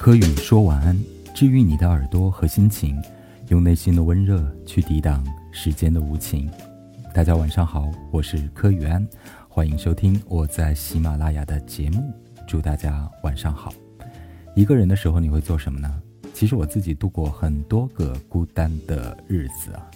[0.00, 0.98] 柯宇说晚安，
[1.34, 2.98] 治愈你的耳朵和心情，
[3.48, 6.50] 用内心的温热去抵挡时间的无情。
[7.12, 9.06] 大家晚上好，我是柯宇安，
[9.46, 12.10] 欢迎收听我在喜马拉雅的节目。
[12.48, 13.74] 祝大家晚上好。
[14.56, 16.02] 一个人的时候你会做什么呢？
[16.32, 19.86] 其实我自己度过很多个孤单的日子啊。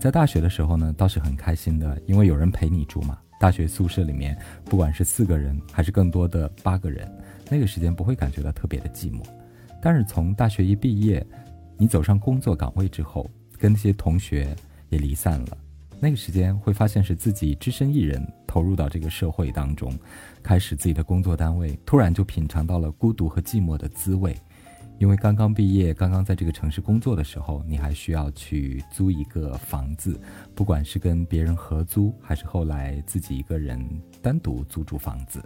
[0.00, 3.16] 在大学的时候呢，倒是很开心的，因为有人陪你住嘛。
[3.38, 7.08] 大学宿舍里面，不管是四个人还是更多的八个人，
[7.48, 9.22] 那个时间不会感觉到特别的寂寞。
[9.84, 11.24] 但是从大学一毕业，
[11.76, 14.56] 你走上工作岗位之后，跟那些同学
[14.88, 15.58] 也离散了。
[16.00, 19.92] 那个时间会发现是自己只身一人投入到这个社会当中，
[20.42, 24.34] 开始自己的工作单位，突然就品尝到了孤独和寂寞的滋味。
[24.98, 30.18] 因为刚刚毕业，刚刚在这个城市工作的时候，你还需要去租一个房子，
[30.54, 33.78] 不管是跟别人合租，还是后来自己一个人
[34.22, 35.44] 单独租住房子。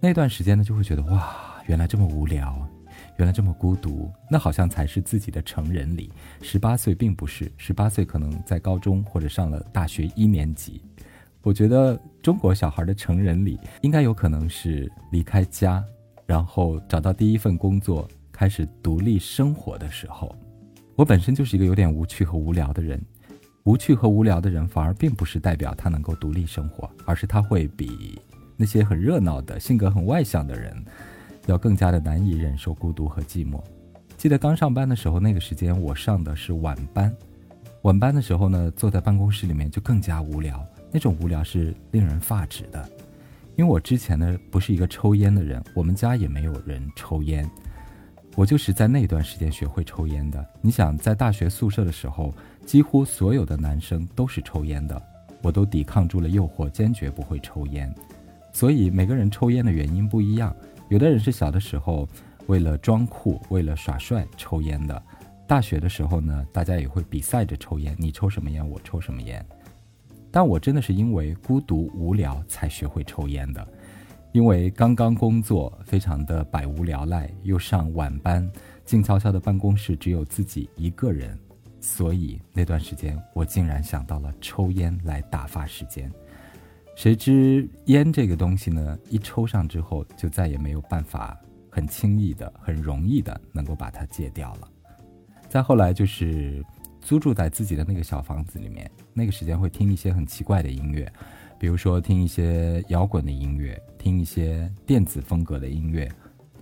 [0.00, 2.66] 那段时间呢，就会觉得哇，原来这么无聊。
[3.18, 6.12] 原来这么孤独，那好像才是自己的成人礼。
[6.42, 10.82] 十八岁并不是，十八岁可能在高中或者上了大学一年级。
[11.42, 15.82] 我觉得中国小孩的成人礼应该有可能是离开家，
[16.26, 20.34] 然后找到第一份工作，开始独立生活的时候。
[20.94, 23.00] 我本身就是一个有点无趣和无聊的人，
[23.64, 28.20] 无趣和无聊的人反而并不是代表他能够独立生活，而是他会比
[28.56, 30.84] 那些很热闹的性格很外向的人。
[31.46, 33.60] 要更加的难以忍受孤独和寂寞。
[34.16, 37.14] 记得刚上班的时候，那个时间我上的是晚班。
[37.82, 42.88] 晚班的时候呢，坐在办公室里面就更加无聊，那种无聊是令人发指的。
[43.54, 47.48] 因为我之前呢不是一个抽烟的人，我们家也没有人抽烟，
[48.34, 50.44] 我就是在那段时间学会抽烟的。
[50.60, 55.00] 你想，在大学宿舍的时候，几乎所有的男生都是抽烟的，
[55.42, 57.94] 我都抵抗住了诱惑，坚决不会抽烟。
[58.52, 60.54] 所以每个人抽烟的原因不一样。
[60.88, 62.08] 有的人是小的时候
[62.46, 65.02] 为了装酷、为了耍帅抽烟的，
[65.48, 69.44] 大学的时候呢，大家也会比赛着抽烟，你抽什么烟，我抽什么烟。
[70.30, 73.66] 但我真的是因为孤独无聊才学会抽烟的，
[74.32, 78.48] 因为刚刚工作，非常的百无聊赖，又上晚班，
[78.84, 81.36] 静悄悄的办公室只有自己一个人，
[81.80, 86.12] 所以那段时间我竟然想到了抽烟来打发时间。
[86.96, 94.68] 谁知烟这个东西呢，一抽上之后，就再也没有办法很轻易的、很容易的能够把它戒掉了。
[95.46, 96.64] 再后来就是
[97.02, 101.06] 租住在自己的那个小房子里面，那个时间会听一些很奇怪的音乐，
[101.58, 106.10] 比如说听一些摇滚的音乐，听一些电子风格的音乐，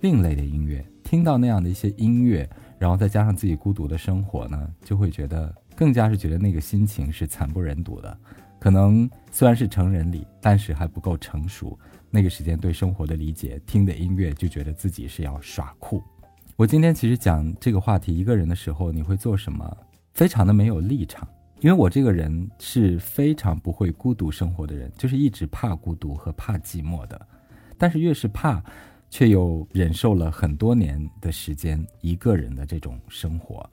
[0.01, 0.85] 另类的音乐。
[1.01, 2.47] 听到那样的一些音乐，
[2.77, 8.17] 然后再加上自己孤独的生活呢，就会觉得更加是觉得那个心情是惨不忍睹的。
[8.65, 11.77] 可能虽然是成人礼，但是还不够成熟。
[12.09, 16.01] 那个时间对生活的理解，听的音乐就觉得自己是要耍酷。
[16.55, 19.77] 我今天其实讲这个话题，一个人的时候你会做什么？
[20.15, 21.27] 非常的没有立场，
[21.59, 27.27] 因为我这个人是非常不会孤独生活的人，就是一直怕孤独和怕寂寞的。
[27.77, 28.63] 但是越是怕，
[29.11, 33.69] 却又忍受了很多年的时间一个人的这种生活。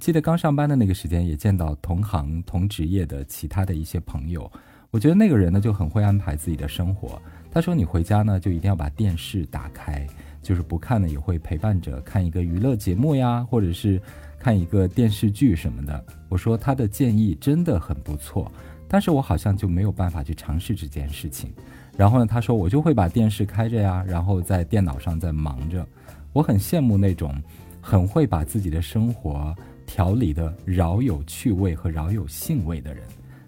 [0.00, 4.50] 记得刚上班的那个时间，也见到同行同职业的其他的一些朋友。
[4.90, 7.20] 我觉得那个人呢就很会安排自己的生活。
[7.50, 10.06] 他说：“你回家呢就一定要把电视打开，
[10.42, 14.00] 就是不看呢也会陪伴着看一个娱乐节目呀，或者是
[14.38, 18.50] 看一个电视剧什么的。”我说他的建议真的很不错，
[18.88, 21.52] 但是我好像就没有办法去尝试这件事情。
[21.94, 25.86] 然后呢，他说我就会把电视开着呀，然后在电脑上在忙着。
[26.32, 27.34] 我很羡慕那种
[27.82, 29.54] 很会把自己的生活。
[29.92, 33.02] 调理的饶有趣味和饶有兴味的人，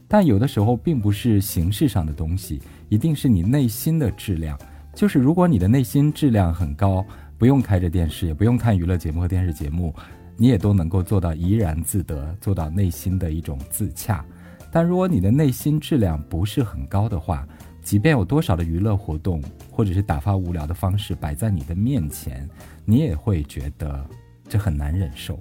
[0.09, 4.59] 但有的时候并不是形式上的东西，一定是你内心的质量。
[4.93, 7.07] 就是如果你的内心质量很高，
[7.39, 9.95] 不用开着电视，也不用看娱乐节目和电视节目，
[10.37, 14.25] 你也都能够做到怡然自得，做到内心的一种自洽。
[14.73, 17.47] 但如果你的内心质量不是很高的话，
[17.81, 22.49] 即便有多少的娱乐活动或者是打发无聊的方式摆在你的面前，
[22.85, 24.05] 你也会觉得
[24.49, 25.39] 这很难忍受。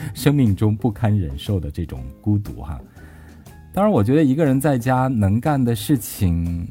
[0.14, 2.80] 生命中不堪忍受的这种孤独哈，
[3.72, 6.66] 当然，我觉得一个人在家能干的事情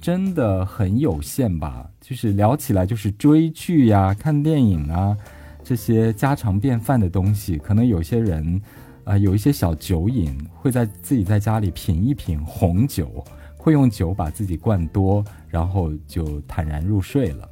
[0.00, 1.88] 真的很有限吧。
[2.00, 5.14] 就是聊起来就是追剧呀、看电影啊
[5.62, 7.58] 这些家常便饭的东西。
[7.58, 8.60] 可能有些人
[9.04, 13.22] 啊，有一些小酒瘾，会在自己在家里品一品红酒，
[13.58, 17.48] 会用酒把自己灌多，然后就坦然入睡了。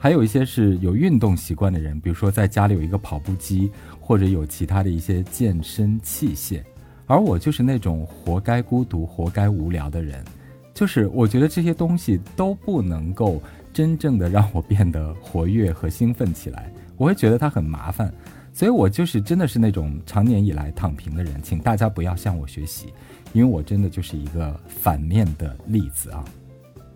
[0.00, 3.68] 还有一些是有运动习惯的人，比如说在家里有一个跑步机，
[4.00, 6.62] 或者有其他的一些健身器械，
[7.06, 10.24] 而我就是那种活该孤独、活该无聊的人，
[10.72, 13.42] 就是我觉得这些东西都不能够
[13.72, 16.72] 真正的让我变得活跃和兴奋起来。
[16.96, 18.12] 我会觉得它很麻烦，
[18.52, 22.92] 所以我就是真的是那种长年以来躺平的人，请大家不要向我学习，
[23.32, 26.24] 因为我真的就是一个反面的例子啊。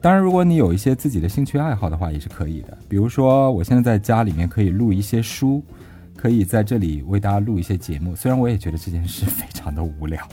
[0.02, 2.76] 当然，如果你有一些自己的兴趣爱好的话，也是可以的。
[2.88, 5.62] 比如说，我现在在家里面可以录一些书，
[6.16, 8.16] 可以在这里为大家录一些节目。
[8.16, 10.26] 虽然我也觉得这件事非常的无聊，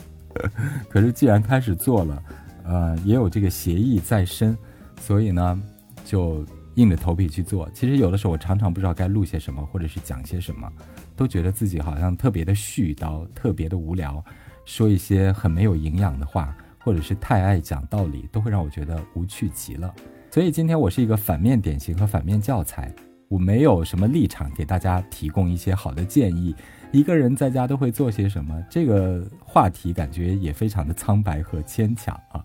[0.90, 2.24] 可是既然开始做了，
[2.64, 4.58] 呃，也有这个协议在身，
[5.00, 5.62] 所以呢，
[6.04, 6.44] 就
[6.74, 7.70] 硬着头皮去做。
[7.72, 10.68] 其实有的时候我常常不知道该录些什么，或者是讲些什么，
[11.16, 14.24] 都觉得自己好像特别的絮叨，特别的无聊，
[14.66, 16.58] 说一些很没有营养的话。
[16.90, 19.94] 或者是太爱讲道理，都会让我觉得无趣极了。
[20.32, 22.92] 所以今天我是一个反面典型和反面教材，
[23.28, 26.56] 我没有什么立场给大家提供一些好的建议。
[26.92, 28.60] 一个人在家都会做些什么？
[28.72, 32.44] 这个话题感觉也非常的苍白和牵强啊。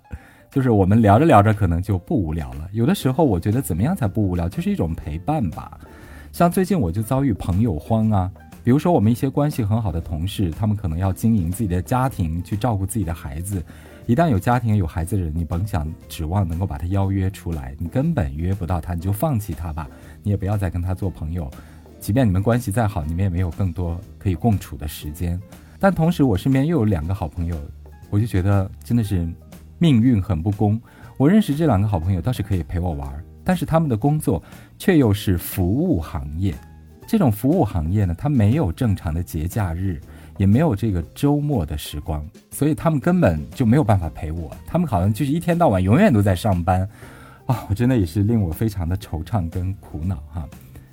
[0.50, 2.68] 就是我们聊着聊着可能就不无聊了。
[2.70, 4.46] 有的时候我觉得怎么样才不无聊？
[4.46, 5.80] 就是一种陪伴吧。
[6.32, 8.30] 像最近我就遭遇朋友荒啊。
[8.64, 13.62] 比如说我们一些关系很好的同事，他们可能要经营自己的家庭，去照顾自己的孩子。
[14.06, 19.86] 一旦有家庭有孩子的人，你甭想指望能够把他邀约出来，你根本约不到他，你就放弃他吧，
[20.22, 21.50] 你也不要再跟他做朋友。
[22.00, 25.38] 即便你们关系再好，你们也没有更多可以共处的时间。
[25.78, 27.56] 但同时，我身边又有两个好朋友，
[28.08, 29.28] 我就觉得真的是
[29.78, 30.80] 命运很不公。
[31.18, 34.42] 我认识这两个好朋友倒是可以陪我玩，但是他们的工作
[34.78, 36.54] 却又是服务行业。
[37.06, 40.00] 这种服务行业呢，它没有正常的节假日。
[40.36, 44.50] 也没有这个周末的时光，所以他们根本就没有办法陪我。
[44.66, 46.80] 他们好像就是一天到晚永远都在上班，
[47.46, 50.44] 啊，我真的也是令我非常的惆怅跟苦恼哈。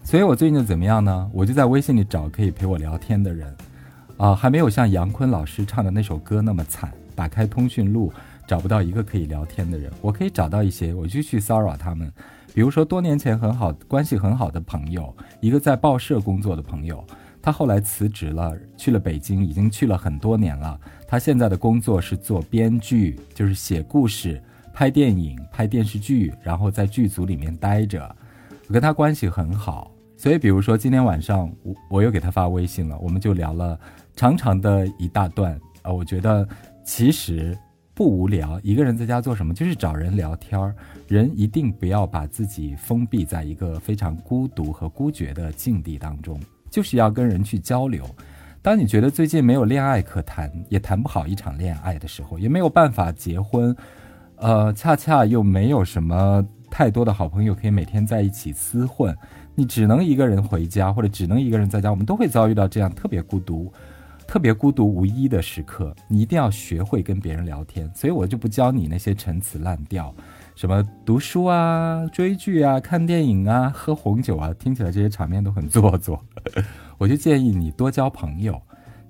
[0.03, 1.27] 所以我最近就怎么样呢？
[1.33, 3.51] 我就在微信里找可以陪我聊天的人，
[4.17, 6.91] 啊，还没有像杨坤老师唱的那首歌那么惨。
[7.15, 8.13] 打开通讯录
[8.51, 12.11] 找不到一个可以聊天的人，我可以找到一些，我就去骚扰他们。
[12.53, 17.01] 比如说多年前很好关系很好的朋友，一个在报社工作的朋友。
[17.41, 20.77] 他后来辞职了，去了北京，已经去了很多年了。
[21.07, 24.43] 他现在的工作是做编剧，就是写故事、
[24.73, 28.13] 拍电影、拍电视剧，然后在剧组里面待着。
[28.67, 33.79] 我跟他关系很好，所以比如说今天晚上我我又给他发微信了，我们就聊了
[34.13, 35.57] 长长的一大段。
[35.83, 36.45] 呃，我觉得
[36.83, 37.57] 其实
[37.93, 40.73] 不无聊，一个人在家做什么，就是找人聊天儿。
[41.07, 46.39] 人一定不要把自己封闭在一个非常孤独和孤绝的境地当中。
[46.69, 48.05] 就是要跟人去交流。
[48.61, 53.75] 当你觉得最近没有恋爱可谈，也谈不好一场恋爱的时候，也没有办法结婚，
[54.37, 59.13] 呃，恰恰又没有什么太多的好朋友可以每天在一起厮混，
[59.53, 61.91] 你只能一个人回家，或者只能一个人在家。
[61.91, 63.69] 我们都会遭遇到这样特别孤独、
[64.31, 65.93] 特别孤独无依的时刻。
[66.07, 67.91] 你一定要学会跟别人聊天。
[67.93, 70.15] 所以我就不教你那些陈词滥调。
[70.55, 76.23] 什么读书啊、追剧啊、看电影啊、喝红酒啊，听起来这些场面都很做作。
[76.97, 78.57] 我就建议你多交朋友，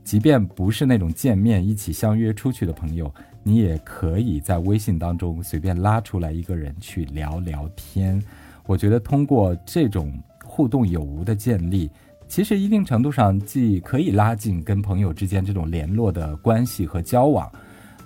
[0.03, 3.13] 即便不是那种见面一起相约出去的朋友，
[3.43, 8.19] 你也可以在微信当中随便拉出来一个人去聊聊天。
[8.65, 10.11] 我觉得通过这种
[10.43, 11.91] 互动有无的建立，
[12.31, 17.51] 其实一定程度上既可以拉近跟朋友之间这种联络的关系和交往。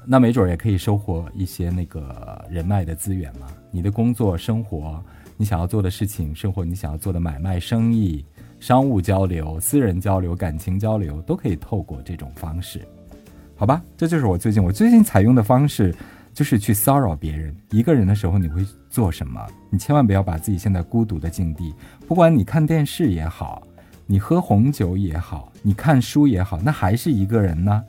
[0.04, 3.45] 那没准儿也可以收获一些那个人脉的资源嘛。
[3.69, 5.00] 你的工作、生活，
[5.38, 8.25] 你想要做的事情，生活你想要做的买卖、生意、
[8.60, 12.81] 商务交流、私人交流、感情交流，都可以透过这种方式，
[13.56, 13.80] 好吧？
[13.95, 15.95] 这就是我最近我最近采用的方式，
[16.33, 17.56] 就是去骚扰别人。
[17.69, 19.40] 一个人的时候你会做什么？
[19.69, 21.76] 你千万不要把自己陷在孤独的境地。
[22.07, 23.61] 不管你看电视也好，
[24.07, 27.83] 你喝红酒也好，你看书也好，那还是一个人呢。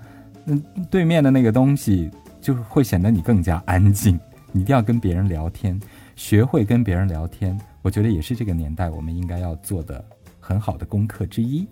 [0.45, 0.57] 那，
[0.91, 4.19] 对面的那个东西就会显得你更加安静。
[4.53, 5.79] 你一定要跟别人聊天，
[6.15, 7.59] 学会跟别人聊天。
[7.83, 10.03] 我觉得也是这个年代我们应该要做的
[10.41, 11.69] 很好的功课之一。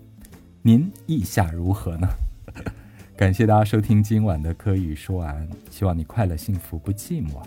[0.61, 2.07] 您意下如何呢？
[3.17, 7.41] 感谢大家收听今晚的科语说完，希望你快乐幸福不寂寞。